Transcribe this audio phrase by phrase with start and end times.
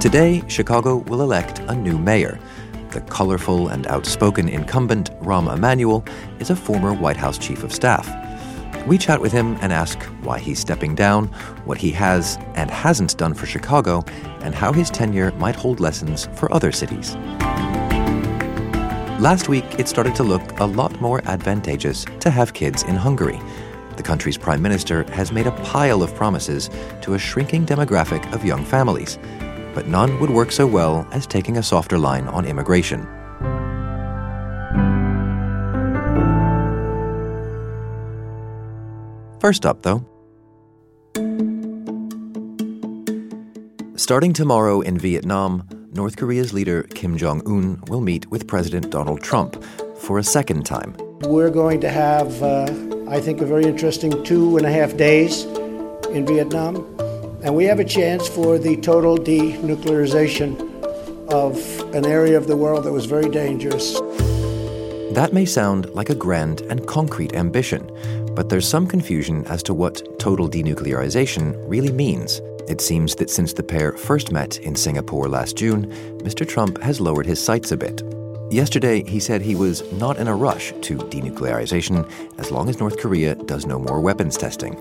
[0.00, 2.40] Today, Chicago will elect a new mayor.
[2.92, 6.02] The colorful and outspoken incumbent, Rahm Emanuel,
[6.38, 8.08] is a former White House chief of staff.
[8.86, 11.26] We chat with him and ask why he's stepping down,
[11.66, 14.02] what he has and hasn't done for Chicago,
[14.40, 17.14] and how his tenure might hold lessons for other cities.
[19.20, 23.38] Last week, it started to look a lot more advantageous to have kids in Hungary.
[23.98, 26.70] The country's prime minister has made a pile of promises
[27.02, 29.18] to a shrinking demographic of young families
[29.80, 33.00] but none would work so well as taking a softer line on immigration.
[39.40, 40.04] First up, though,
[43.96, 49.22] starting tomorrow in Vietnam, North Korea's leader Kim Jong un will meet with President Donald
[49.22, 49.64] Trump
[49.96, 50.94] for a second time.
[51.20, 52.70] We're going to have, uh,
[53.08, 55.44] I think, a very interesting two and a half days
[56.12, 56.84] in Vietnam.
[57.42, 60.58] And we have a chance for the total denuclearization
[61.32, 61.56] of
[61.94, 63.98] an area of the world that was very dangerous.
[65.14, 67.90] That may sound like a grand and concrete ambition,
[68.34, 72.42] but there's some confusion as to what total denuclearization really means.
[72.68, 75.86] It seems that since the pair first met in Singapore last June,
[76.18, 76.46] Mr.
[76.46, 78.02] Trump has lowered his sights a bit.
[78.50, 82.08] Yesterday, he said he was not in a rush to denuclearization
[82.38, 84.78] as long as North Korea does no more weapons testing.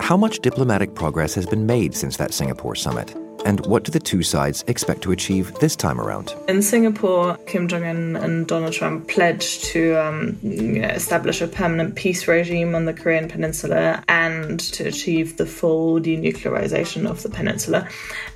[0.00, 3.14] How much diplomatic progress has been made since that Singapore summit?
[3.44, 6.34] And what do the two sides expect to achieve this time around?
[6.48, 12.28] In Singapore, Kim Jong un and Donald Trump pledged to um, establish a permanent peace
[12.28, 17.88] regime on the Korean Peninsula and to achieve the full denuclearization of the peninsula.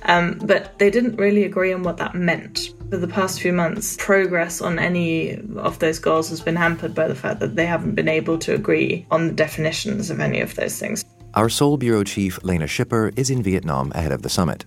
[0.03, 2.73] Um, but they didn't really agree on what that meant.
[2.89, 7.07] For the past few months, progress on any of those goals has been hampered by
[7.07, 10.55] the fact that they haven't been able to agree on the definitions of any of
[10.55, 11.05] those things.
[11.37, 14.65] Our Seoul Bureau Chief, Lena Schipper, is in Vietnam ahead of the summit.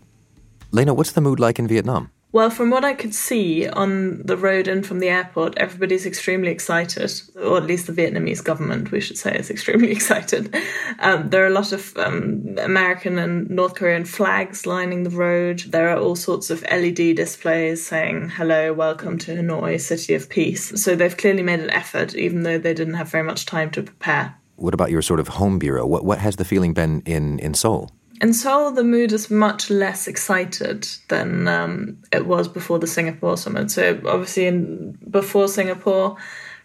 [0.71, 2.13] Lena, what's the mood like in Vietnam?
[2.31, 6.53] Well, from what I could see on the road in from the airport, everybody's extremely
[6.53, 7.11] excited,
[7.43, 10.55] or at least the Vietnamese government, we should say, is extremely excited.
[11.01, 15.65] Um, there are a lot of um, American and North Korean flags lining the road.
[15.67, 20.81] There are all sorts of LED displays saying, hello, welcome to Hanoi, city of peace.
[20.81, 23.83] So they've clearly made an effort, even though they didn't have very much time to
[23.83, 24.37] prepare.
[24.61, 25.87] What about your sort of home bureau?
[25.87, 27.91] What what has the feeling been in in Seoul?
[28.21, 33.39] In Seoul, the mood is much less excited than um, it was before the Singapore
[33.39, 33.71] summit.
[33.71, 36.19] So obviously, in, before Singapore,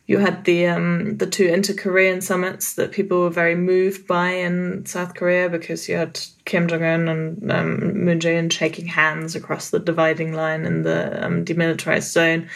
[0.08, 4.86] you had the um, the two inter-Korean summits that people were very moved by in
[4.86, 9.70] South Korea because you had Kim Jong Un and um, Moon Jae-in shaking hands across
[9.70, 12.50] the dividing line in the um, demilitarized zone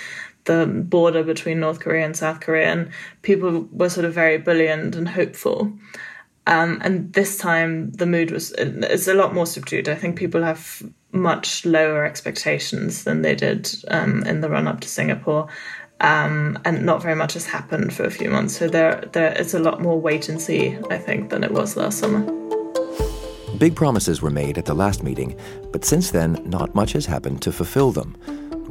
[0.50, 2.90] the border between North Korea and South Korea, and
[3.22, 5.72] people were sort of very buoyant and hopeful.
[6.48, 9.88] Um, and this time the mood was it's a lot more subdued.
[9.88, 14.80] I think people have much lower expectations than they did um, in the run up
[14.82, 15.48] to Singapore.
[16.02, 18.58] Um, and not very much has happened for a few months.
[18.58, 21.76] So there, there is a lot more wait and see, I think, than it was
[21.76, 22.22] last summer.
[23.58, 25.38] Big promises were made at the last meeting,
[25.74, 28.16] but since then, not much has happened to fulfill them.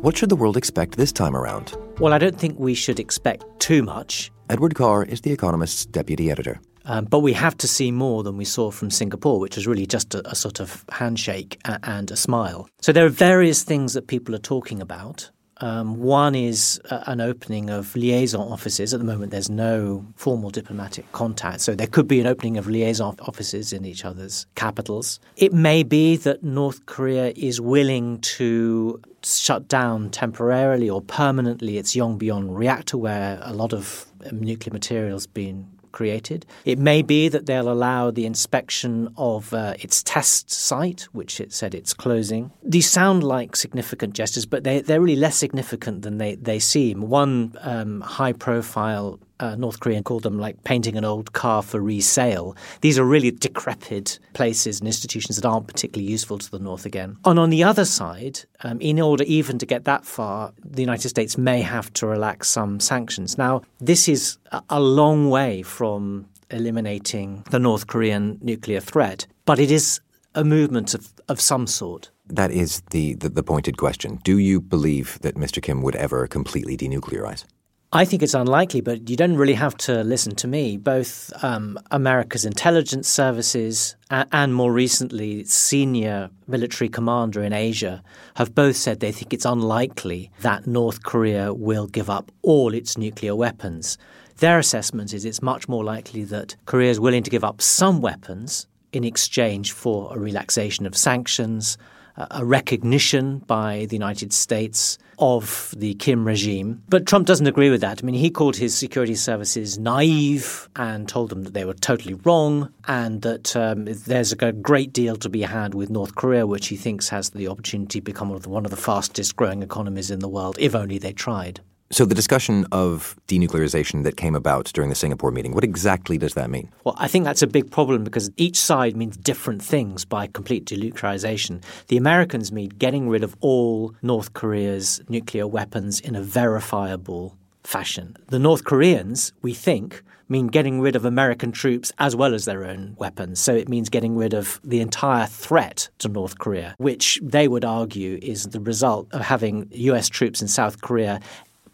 [0.00, 1.76] What should the world expect this time around?
[1.98, 4.30] Well, I don't think we should expect too much.
[4.48, 6.60] Edward Carr is The Economist's deputy editor.
[6.84, 9.86] Um, but we have to see more than we saw from Singapore, which was really
[9.86, 12.68] just a, a sort of handshake and a smile.
[12.80, 15.30] So there are various things that people are talking about.
[15.60, 18.94] Um, one is uh, an opening of liaison offices.
[18.94, 22.68] At the moment, there's no formal diplomatic contact, so there could be an opening of
[22.68, 25.18] liaison offices in each other's capitals.
[25.36, 31.96] It may be that North Korea is willing to shut down temporarily or permanently its
[31.96, 35.66] Yongbyon reactor, where a lot of nuclear material has been
[35.98, 36.46] created.
[36.64, 41.52] It may be that they'll allow the inspection of uh, its test site, which it
[41.52, 42.52] said it's closing.
[42.62, 46.96] These sound like significant gestures, but they, they're really less significant than they, they seem.
[47.08, 51.80] One um, high profile uh, North Korean called them like painting an old car for
[51.80, 52.56] resale.
[52.80, 57.16] These are really decrepit places and institutions that aren't particularly useful to the North again.
[57.24, 61.08] And on the other side, um, in order even to get that far, the United
[61.08, 63.38] States may have to relax some sanctions.
[63.38, 64.38] Now, this is
[64.68, 70.00] a long way from eliminating the North Korean nuclear threat, but it is
[70.34, 72.10] a movement of, of some sort.
[72.26, 74.20] That is the, the, the pointed question.
[74.22, 75.62] Do you believe that Mr.
[75.62, 77.44] Kim would ever completely denuclearize?
[77.90, 80.76] I think it's unlikely, but you don't really have to listen to me.
[80.76, 88.02] Both um, America's intelligence services and, and, more recently, senior military commander in Asia
[88.34, 92.98] have both said they think it's unlikely that North Korea will give up all its
[92.98, 93.96] nuclear weapons.
[94.36, 98.02] Their assessment is it's much more likely that Korea is willing to give up some
[98.02, 101.78] weapons in exchange for a relaxation of sanctions,
[102.18, 106.82] a recognition by the United States of the Kim regime.
[106.88, 108.02] But Trump doesn't agree with that.
[108.02, 112.14] I mean, he called his security services naive and told them that they were totally
[112.14, 116.68] wrong and that um, there's a great deal to be had with North Korea, which
[116.68, 120.28] he thinks has the opportunity to become one of the fastest growing economies in the
[120.28, 121.60] world, if only they tried.
[121.90, 126.34] So, the discussion of denuclearization that came about during the Singapore meeting, what exactly does
[126.34, 126.70] that mean?
[126.84, 130.66] Well, I think that's a big problem because each side means different things by complete
[130.66, 131.62] denuclearization.
[131.86, 138.16] The Americans mean getting rid of all North Korea's nuclear weapons in a verifiable fashion.
[138.26, 142.64] The North Koreans, we think, mean getting rid of American troops as well as their
[142.64, 143.40] own weapons.
[143.40, 147.64] So it means getting rid of the entire threat to North Korea, which they would
[147.64, 151.20] argue is the result of having US troops in South Korea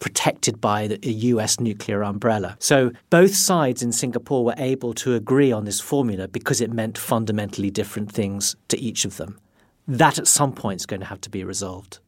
[0.05, 0.99] protected by the
[1.33, 2.59] US nuclear umbrella.
[2.59, 6.99] So both sides in Singapore were able to agree on this formula because it meant
[6.99, 9.41] fundamentally different things to each of them.
[9.89, 12.01] That at some point is going to have to be resolved.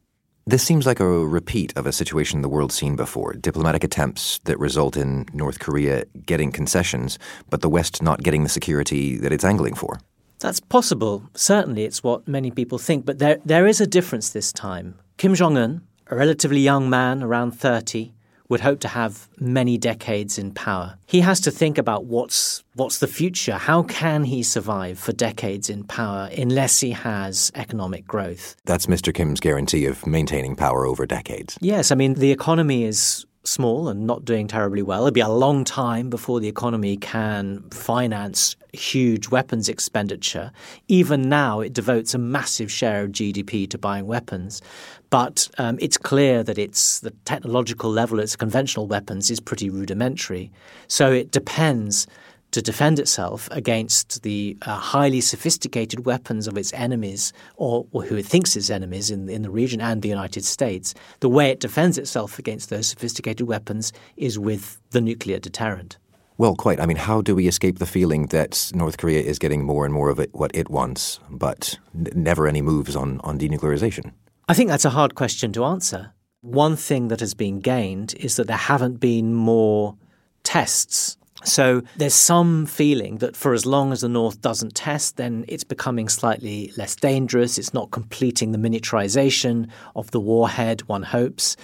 [0.45, 4.59] This seems like a repeat of a situation the world's seen before diplomatic attempts that
[4.59, 7.17] result in North Korea getting concessions,
[7.49, 9.99] but the West not getting the security that it's angling for.
[10.37, 11.23] That's possible.
[11.33, 14.99] Certainly, it's what many people think, but there, there is a difference this time.
[15.17, 18.13] Kim Jong un, a relatively young man, around 30,
[18.49, 20.97] would hope to have many decades in power.
[21.05, 23.55] He has to think about what's what's the future?
[23.55, 28.55] How can he survive for decades in power unless he has economic growth?
[28.65, 29.13] That's Mr.
[29.13, 31.57] Kim's guarantee of maintaining power over decades.
[31.59, 35.01] Yes, I mean the economy is small and not doing terribly well.
[35.01, 40.51] It'll be a long time before the economy can finance huge weapons expenditure.
[40.87, 44.61] Even now, it devotes a massive share of GDP to buying weapons.
[45.09, 50.51] But um, it's clear that it's the technological level, its conventional weapons, is pretty rudimentary.
[50.87, 52.07] So it depends
[52.51, 58.15] to defend itself against the uh, highly sophisticated weapons of its enemies, or, or, who
[58.15, 60.93] it thinks its enemies in, in the region and the United States.
[61.19, 65.97] The way it defends itself against those sophisticated weapons is with the nuclear deterrent.
[66.37, 66.79] Well, quite.
[66.79, 69.93] I mean, how do we escape the feeling that North Korea is getting more and
[69.93, 74.13] more of it, what it wants, but n- never any moves on, on denuclearization?
[74.47, 76.13] I think that's a hard question to answer.
[76.41, 79.97] One thing that has been gained is that there haven't been more
[80.43, 81.17] tests.
[81.43, 85.63] So there's some feeling that for as long as the North doesn't test, then it's
[85.63, 87.57] becoming slightly less dangerous.
[87.57, 91.55] It's not completing the miniaturization of the warhead, one hopes.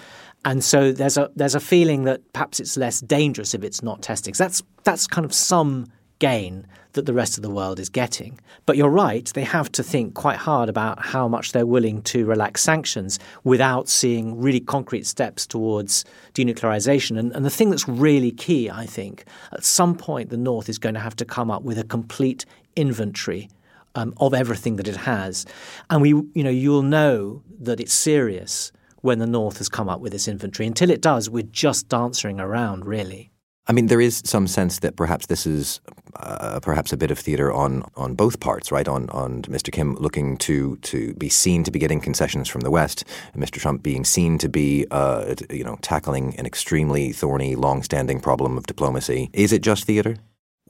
[0.45, 4.01] And so there's a there's a feeling that perhaps it's less dangerous if it's not
[4.01, 4.33] testing.
[4.33, 5.87] So that's that's kind of some
[6.19, 8.39] gain that the rest of the world is getting.
[8.65, 12.25] But you're right, they have to think quite hard about how much they're willing to
[12.25, 17.17] relax sanctions without seeing really concrete steps towards denuclearization.
[17.17, 20.77] And, and the thing that's really key, I think, at some point the North is
[20.77, 23.49] going to have to come up with a complete inventory
[23.95, 25.45] um, of everything that it has.
[25.89, 29.99] And we, you know, you'll know that it's serious when the North has come up
[29.99, 30.65] with this inventory.
[30.65, 33.32] Until it does, we're just dancing around, really.
[33.67, 35.79] I mean, there is some sense that perhaps this is
[36.17, 38.87] uh, perhaps a bit of theater on on both parts, right?
[38.87, 39.71] On on Mr.
[39.71, 43.05] Kim looking to to be seen to be getting concessions from the West,
[43.35, 43.59] Mr.
[43.59, 48.67] Trump being seen to be, uh, you know, tackling an extremely thorny, long-standing problem of
[48.67, 49.29] diplomacy.
[49.33, 50.17] Is it just theater?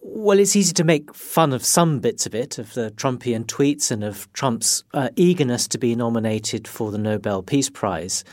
[0.06, 3.90] Well, it's easy to make fun of some bits of it, of the Trumpian tweets
[3.90, 8.24] and of Trump's uh, eagerness to be nominated for the Nobel Peace Prize.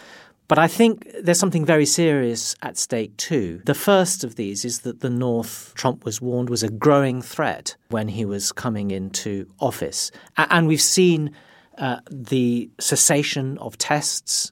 [0.51, 3.63] But I think there's something very serious at stake too.
[3.67, 7.77] The first of these is that the North, Trump was warned, was a growing threat
[7.91, 10.11] when he was coming into office.
[10.37, 11.31] And we've seen
[11.79, 14.51] uh, the cessation of tests,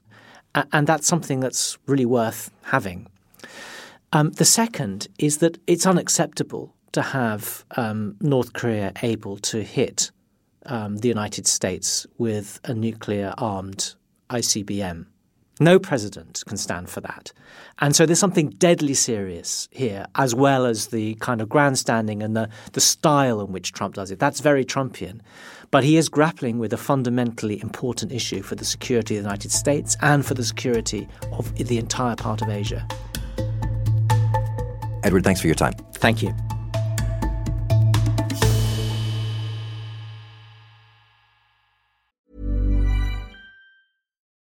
[0.71, 3.07] and that's something that's really worth having.
[4.13, 10.11] Um, the second is that it's unacceptable to have um, North Korea able to hit
[10.65, 13.95] um, the United States with a nuclear armed
[14.29, 15.05] ICBM.
[15.59, 17.33] No president can stand for that.
[17.79, 22.35] And so there's something deadly serious here, as well as the kind of grandstanding and
[22.35, 24.19] the, the style in which Trump does it.
[24.19, 25.19] That's very Trumpian.
[25.71, 29.51] But he is grappling with a fundamentally important issue for the security of the United
[29.51, 32.87] States and for the security of the entire part of Asia.
[35.03, 35.73] Edward, thanks for your time.
[35.93, 36.33] Thank you.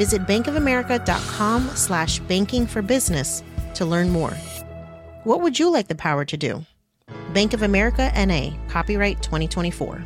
[0.00, 4.30] Visit bankofamerica.com slash banking for business to learn more.
[5.24, 6.64] What would you like the power to do?
[7.34, 10.02] Bank of America NA, copyright 2024.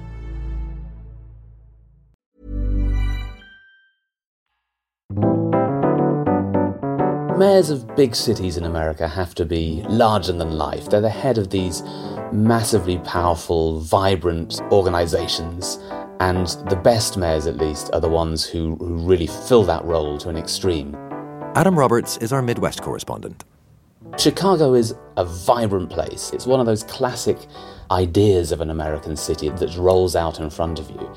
[7.38, 10.90] Mayors of big cities in America have to be larger than life.
[10.90, 11.84] They're the head of these
[12.32, 15.78] massively powerful, vibrant organizations
[16.20, 20.18] and the best mayors, at least, are the ones who, who really fill that role
[20.18, 20.94] to an extreme.
[21.56, 23.44] Adam Roberts is our Midwest correspondent.
[24.16, 26.30] Chicago is a vibrant place.
[26.32, 27.36] It's one of those classic
[27.90, 31.14] ideas of an American city that rolls out in front of you.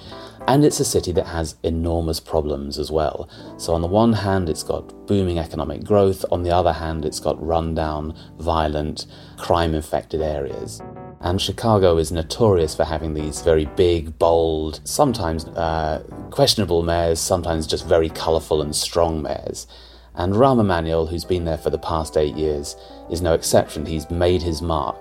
[0.48, 3.30] And it's a city that has enormous problems as well.
[3.58, 7.20] So, on the one hand, it's got booming economic growth, on the other hand, it's
[7.20, 9.06] got rundown, violent,
[9.38, 10.82] crime infected areas.
[11.20, 17.66] And Chicago is notorious for having these very big, bold, sometimes uh, questionable mayors, sometimes
[17.66, 19.68] just very colourful and strong mayors.
[20.14, 22.76] And Rahm Emanuel, who's been there for the past eight years,
[23.10, 23.86] is no exception.
[23.86, 24.98] He's made his mark.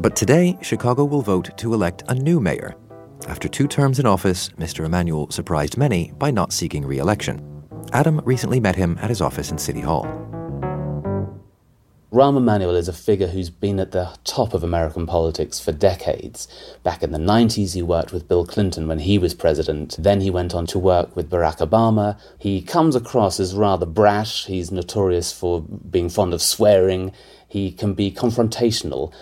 [0.00, 2.74] But today, Chicago will vote to elect a new mayor.
[3.28, 4.84] After two terms in office, Mr.
[4.84, 7.46] Emanuel surprised many by not seeking re election.
[7.92, 10.06] Adam recently met him at his office in City Hall.
[12.12, 16.48] Rahm Emanuel is a figure who's been at the top of American politics for decades.
[16.82, 19.94] Back in the 90s, he worked with Bill Clinton when he was president.
[19.96, 22.18] Then he went on to work with Barack Obama.
[22.36, 24.46] He comes across as rather brash.
[24.46, 27.12] He's notorious for being fond of swearing.
[27.46, 29.12] He can be confrontational.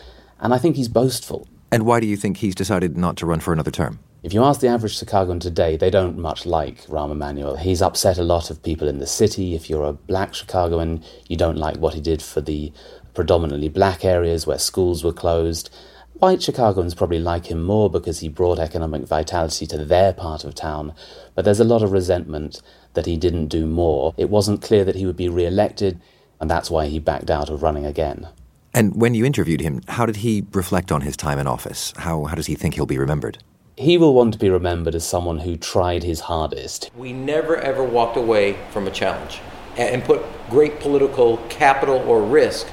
[0.40, 1.46] And I think he's boastful.
[1.70, 3.98] And why do you think he's decided not to run for another term?
[4.20, 7.56] If you ask the average Chicagoan today, they don't much like Rahm Emanuel.
[7.56, 9.54] He's upset a lot of people in the city.
[9.54, 12.72] If you're a black Chicagoan, you don't like what he did for the
[13.14, 15.70] predominantly black areas where schools were closed.
[16.14, 20.52] White Chicagoans probably like him more because he brought economic vitality to their part of
[20.52, 20.94] town,
[21.36, 22.60] but there's a lot of resentment
[22.94, 24.14] that he didn't do more.
[24.16, 26.00] It wasn't clear that he would be re elected,
[26.40, 28.26] and that's why he backed out of running again.
[28.74, 31.94] And when you interviewed him, how did he reflect on his time in office?
[31.98, 33.38] How, how does he think he'll be remembered?
[33.78, 36.90] He will want to be remembered as someone who tried his hardest.
[36.96, 39.40] We never ever walked away from a challenge
[39.76, 40.20] and put
[40.50, 42.66] great political capital or risk.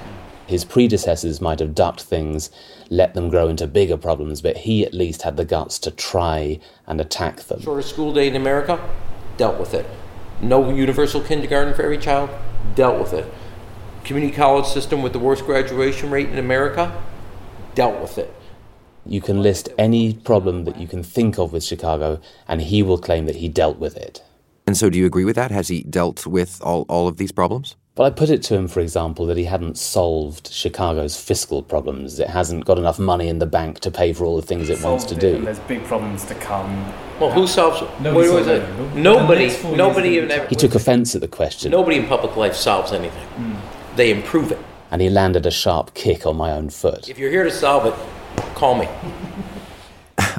[0.48, 2.50] His predecessors might have ducked things,
[2.90, 6.60] let them grow into bigger problems, but he at least had the guts to try
[6.88, 7.62] and attack them.
[7.62, 8.80] Shortest school day in America,
[9.38, 9.86] dealt with it.
[10.42, 12.32] No universal kindergarten for every child,
[12.74, 13.32] dealt with it.
[14.04, 17.00] Community college system with the worst graduation rate in America,
[17.76, 18.34] dealt with it.
[19.06, 22.98] You can list any problem that you can think of with Chicago, and he will
[22.98, 24.24] claim that he dealt with it.
[24.68, 25.52] And so, do you agree with that?
[25.52, 27.76] Has he dealt with all, all of these problems?
[27.96, 32.20] Well, I put it to him, for example, that he hadn't solved Chicago's fiscal problems.
[32.20, 34.82] It hasn't got enough money in the bank to pay for all the things it
[34.82, 35.40] wants to do.
[35.46, 36.92] There's big problems to come.
[37.22, 37.90] Well, who solves it?
[38.02, 38.64] Nobody What was it?
[38.64, 38.96] it.
[38.96, 40.48] Nobody, The nobody even ever.
[40.48, 43.28] He took offense at the question, Nobody in public life solves anything.
[43.28, 43.96] Hmm.
[43.96, 44.60] They improve it.
[44.92, 47.08] and he landed a sharp kick on my own foot.
[47.08, 47.94] If you're here to solve it,
[48.56, 48.88] call me.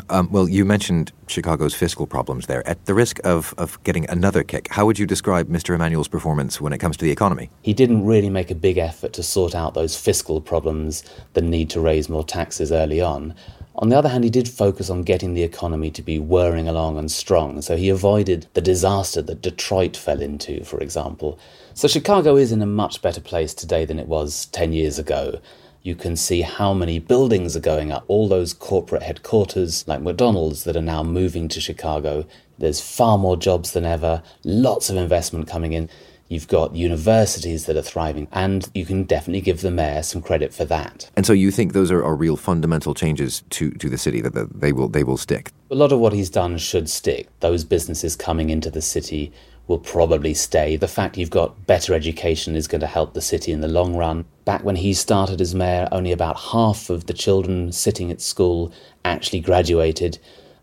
[0.08, 2.66] Um, well, you mentioned Chicago's fiscal problems there.
[2.66, 5.74] At the risk of, of getting another kick, how would you describe Mr.
[5.74, 7.50] Emanuel's performance when it comes to the economy?
[7.62, 11.02] He didn't really make a big effort to sort out those fiscal problems,
[11.34, 13.34] the need to raise more taxes early on.
[13.78, 16.98] On the other hand, he did focus on getting the economy to be whirring along
[16.98, 21.38] and strong, so he avoided the disaster that Detroit fell into, for example.
[21.74, 25.40] So Chicago is in a much better place today than it was 10 years ago.
[25.86, 30.64] You can see how many buildings are going up, all those corporate headquarters like McDonald's
[30.64, 32.26] that are now moving to Chicago.
[32.58, 35.88] There's far more jobs than ever, lots of investment coming in.
[36.28, 40.52] You've got universities that are thriving, and you can definitely give the mayor some credit
[40.52, 41.08] for that.
[41.14, 44.34] And so you think those are, are real fundamental changes to, to the city that,
[44.34, 45.52] that they will they will stick.
[45.70, 47.28] A lot of what he's done should stick.
[47.38, 49.32] Those businesses coming into the city
[49.66, 50.76] will probably stay.
[50.76, 53.96] The fact you've got better education is going to help the city in the long
[53.96, 54.24] run.
[54.44, 58.72] Back when he started as mayor, only about half of the children sitting at school
[59.04, 60.18] actually graduated.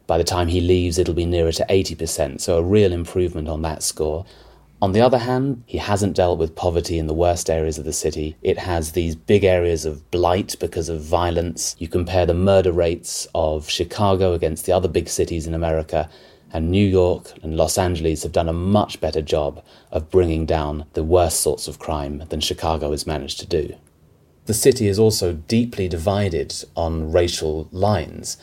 [0.07, 3.61] By the time he leaves, it'll be nearer to 80%, so a real improvement on
[3.63, 4.25] that score.
[4.81, 7.93] On the other hand, he hasn't dealt with poverty in the worst areas of the
[7.93, 8.35] city.
[8.41, 11.77] It has these big areas of blight because of violence.
[11.79, 16.09] You compare the murder rates of Chicago against the other big cities in America,
[16.53, 20.85] and New York and Los Angeles have done a much better job of bringing down
[20.93, 23.75] the worst sorts of crime than Chicago has managed to do.
[24.45, 28.37] The city is also deeply divided on racial lines.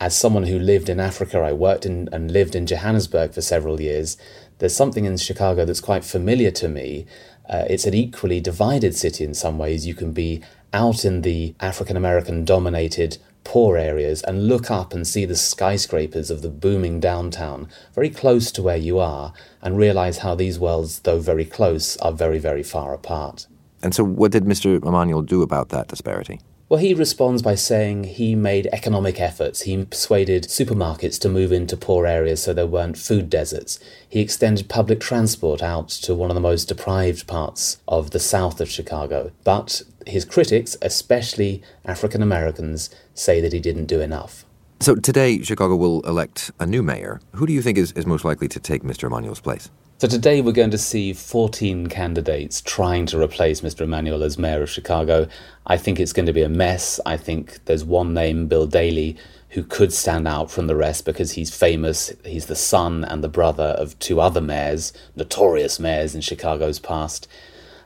[0.00, 3.80] As someone who lived in Africa, I worked in and lived in Johannesburg for several
[3.80, 4.16] years
[4.60, 7.06] there's something in Chicago that's quite familiar to me.
[7.48, 9.86] Uh, it's an equally divided city in some ways.
[9.86, 10.42] You can be
[10.72, 16.30] out in the African American dominated poor areas and look up and see the skyscrapers
[16.30, 19.32] of the booming downtown very close to where you are
[19.62, 23.46] and realize how these worlds, though very close, are very, very far apart.
[23.82, 24.82] And so, what did Mr.
[24.84, 26.40] Emanuel do about that disparity?
[26.70, 29.62] Well, he responds by saying he made economic efforts.
[29.62, 33.80] He persuaded supermarkets to move into poor areas so there weren't food deserts.
[34.08, 38.60] He extended public transport out to one of the most deprived parts of the south
[38.60, 39.32] of Chicago.
[39.42, 44.44] But his critics, especially African Americans, say that he didn't do enough.
[44.80, 47.20] So today, Chicago will elect a new mayor.
[47.34, 49.04] Who do you think is, is most likely to take Mr.
[49.04, 49.70] Emanuel's place?
[49.98, 53.82] So today we're going to see 14 candidates trying to replace Mr.
[53.82, 55.28] Emanuel as mayor of Chicago.
[55.66, 56.98] I think it's going to be a mess.
[57.04, 59.18] I think there's one name, Bill Daley,
[59.50, 62.10] who could stand out from the rest because he's famous.
[62.24, 67.28] He's the son and the brother of two other mayors, notorious mayors in Chicago's past.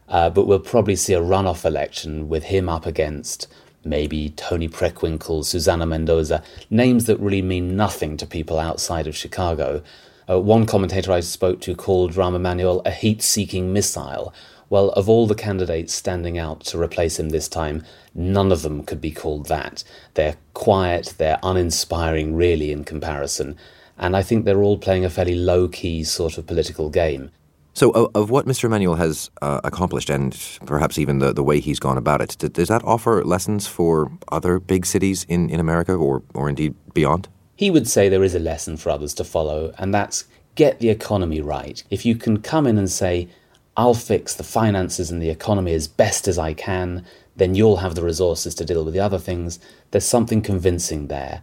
[0.08, 3.46] Uh, but we'll probably see a runoff election with him up against
[3.84, 9.82] maybe Toni Preckwinkle, Susana Mendoza, names that really mean nothing to people outside of Chicago.
[10.28, 14.32] Uh, one commentator I spoke to called Rahm Emanuel a heat seeking missile.
[14.70, 17.84] Well, of all the candidates standing out to replace him this time,
[18.14, 19.84] none of them could be called that.
[20.14, 23.56] They're quiet, they're uninspiring, really, in comparison.
[23.98, 27.30] And I think they're all playing a fairly low key sort of political game.
[27.74, 28.64] So, of, of what Mr.
[28.64, 30.32] Emanuel has uh, accomplished, and
[30.64, 34.60] perhaps even the, the way he's gone about it, does that offer lessons for other
[34.60, 37.28] big cities in, in America or, or indeed beyond?
[37.56, 40.88] He would say there is a lesson for others to follow, and that's get the
[40.88, 41.82] economy right.
[41.90, 43.28] If you can come in and say,
[43.76, 47.96] I'll fix the finances and the economy as best as I can, then you'll have
[47.96, 49.58] the resources to deal with the other things.
[49.90, 51.42] There's something convincing there.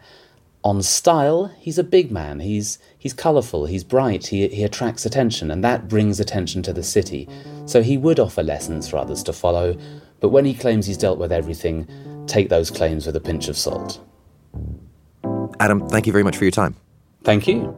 [0.63, 2.39] On style, he's a big man.
[2.39, 3.65] He's he's colourful.
[3.65, 4.27] He's bright.
[4.27, 7.27] He he attracts attention, and that brings attention to the city.
[7.65, 9.75] So he would offer lessons for others to follow.
[10.19, 11.87] But when he claims he's dealt with everything,
[12.27, 13.99] take those claims with a pinch of salt.
[15.59, 16.75] Adam, thank you very much for your time.
[17.23, 17.75] Thank you.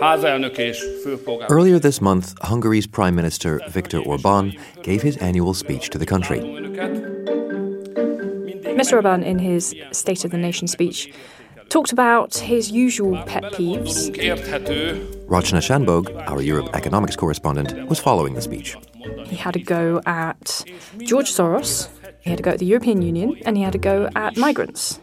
[0.00, 6.38] Earlier this month, Hungary's Prime Minister Viktor Orban gave his annual speech to the country.
[8.78, 8.92] Mr.
[8.92, 11.12] Orban, in his State of the Nation speech,
[11.68, 14.08] talked about his usual pet peeves.
[15.26, 18.76] Rachna Shanbhogue, our Europe economics correspondent, was following the speech.
[19.26, 20.64] He had a go at
[20.98, 21.88] George Soros,
[22.20, 25.00] he had a go at the European Union, and he had a go at migrants.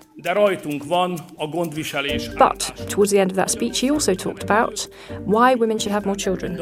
[2.37, 4.87] But towards the end of that speech, he also talked about
[5.25, 6.55] why women should have more children.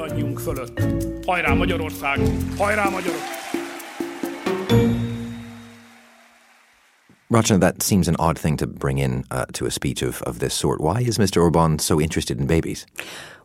[7.32, 10.39] Rachna, that seems an odd thing to bring in uh, to a speech of, of
[10.39, 10.82] this sort.
[10.82, 11.42] Why is Mr.
[11.42, 12.86] Orban so interested in babies?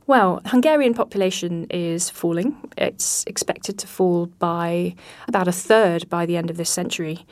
[0.09, 2.57] Well, Hungarian population is falling.
[2.79, 4.95] It's expected to fall by
[5.29, 7.27] about a third by the end of this century.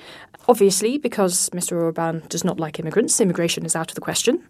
[0.47, 1.81] Obviously, because Mr.
[1.81, 4.47] Orban does not like immigrants, immigration is out of the question.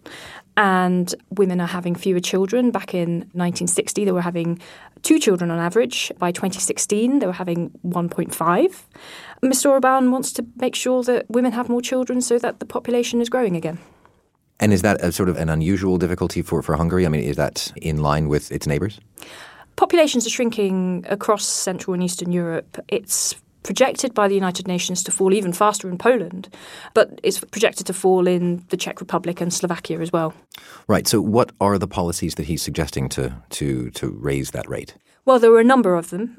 [0.57, 2.69] And women are having fewer children.
[2.69, 4.59] Back in 1960, they were having
[5.03, 6.11] two children on average.
[6.19, 8.83] By 2016, they were having 1.5.
[9.41, 9.69] Mr.
[9.69, 13.29] Orban wants to make sure that women have more children so that the population is
[13.29, 13.79] growing again.
[14.59, 17.05] And is that a sort of an unusual difficulty for, for Hungary?
[17.05, 18.99] I mean, is that in line with its neighbours?
[19.75, 22.79] Populations are shrinking across Central and Eastern Europe.
[22.87, 26.47] It's projected by the United Nations to fall even faster in Poland,
[26.93, 30.33] but it's projected to fall in the Czech Republic and Slovakia as well.
[30.87, 31.07] Right.
[31.07, 34.95] So, what are the policies that he's suggesting to to to raise that rate?
[35.25, 36.37] Well, there are a number of them.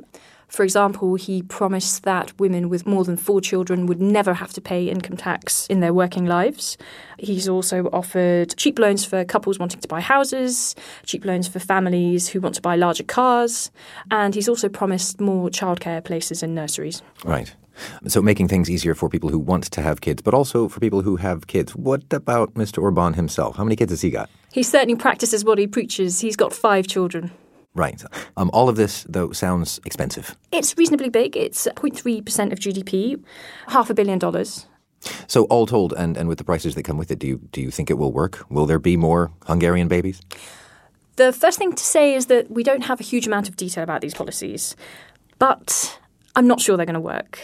[0.48, 4.60] For example, he promised that women with more than four children would never have to
[4.60, 6.78] pay income tax in their working lives.
[7.18, 12.28] He's also offered cheap loans for couples wanting to buy houses, cheap loans for families
[12.28, 13.70] who want to buy larger cars,
[14.10, 17.02] and he's also promised more childcare places in nurseries.
[17.24, 17.54] Right.
[18.06, 21.02] So making things easier for people who want to have kids, but also for people
[21.02, 21.76] who have kids.
[21.76, 22.82] What about Mr.
[22.82, 23.56] Orban himself?
[23.56, 24.30] How many kids has he got?
[24.50, 26.20] He certainly practices what he preaches.
[26.20, 27.30] He's got five children.
[27.78, 28.02] Right.
[28.36, 30.36] Um, all of this, though, sounds expensive.
[30.50, 31.36] It's reasonably big.
[31.36, 33.22] It's 0.3% of GDP,
[33.68, 34.66] half a billion dollars.
[35.28, 37.60] So, all told, and, and with the prices that come with it, do you, do
[37.60, 38.44] you think it will work?
[38.50, 40.20] Will there be more Hungarian babies?
[41.14, 43.84] The first thing to say is that we don't have a huge amount of detail
[43.84, 44.74] about these policies,
[45.38, 46.00] but
[46.34, 47.38] I'm not sure they're going to work.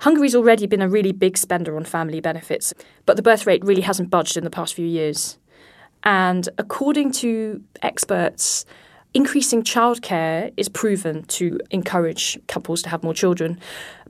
[0.00, 2.74] Hungary's already been a really big spender on family benefits,
[3.06, 5.38] but the birth rate really hasn't budged in the past few years.
[6.04, 8.66] And according to experts,
[9.14, 13.58] increasing childcare is proven to encourage couples to have more children.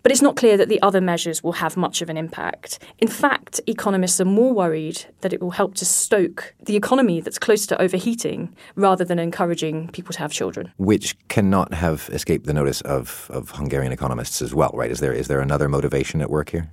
[0.02, 2.78] But it's not clear that the other measures will have much of an impact.
[2.98, 7.38] In fact, economists are more worried that it will help to stoke the economy that's
[7.38, 10.72] close to overheating rather than encouraging people to have children.
[10.76, 14.90] Which cannot have escaped the notice of, of Hungarian economists as well, right?
[14.90, 16.70] Is there, is there another motivation at work here?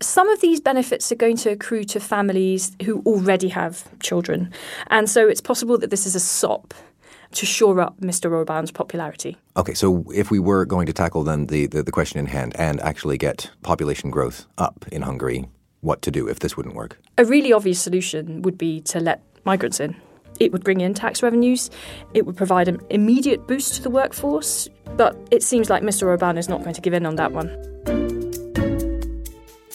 [0.00, 4.52] some of these benefits are going to accrue to families who already have children.
[4.88, 6.74] And so it's possible that this is a sop
[7.34, 8.30] to shore up Mr.
[8.30, 9.36] Orban's popularity.
[9.56, 12.54] Okay, so if we were going to tackle then the, the, the question in hand
[12.56, 15.46] and actually get population growth up in Hungary,
[15.80, 16.98] what to do if this wouldn't work?
[17.18, 19.96] A really obvious solution would be to let migrants in.
[20.40, 21.70] It would bring in tax revenues,
[22.12, 26.08] it would provide an immediate boost to the workforce, but it seems like Mr.
[26.08, 27.48] Orban is not going to give in on that one.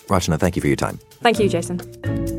[0.07, 0.99] Rachna, thank you for your time.
[1.21, 2.38] Thank you, Jason.